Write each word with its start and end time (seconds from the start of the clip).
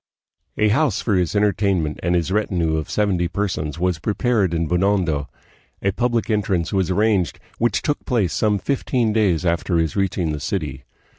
A 0.57 0.69
house 0.69 0.99
for 0.99 1.13
his 1.13 1.35
entertainment 1.35 1.99
and 2.01 2.15
his 2.15 2.31
retinue 2.31 2.75
of 2.77 2.89
seventy 2.89 3.27
per 3.27 3.47
sons 3.47 3.77
was 3.77 3.99
prepared 3.99 4.51
in 4.51 4.67
Binondo. 4.67 5.29
A 5.83 5.91
public 5.91 6.27
entrance 6.27 6.73
was 6.73 6.89
arranged, 6.89 7.39
which 7.59 7.83
took 7.83 8.03
place 8.03 8.33
some 8.33 8.57
fifteen 8.57 9.13
days 9.13 9.45
after 9.45 9.77
his 9.77 9.95
reaching 9.95 10.31
the 10.31 10.39
city. 10.39 10.85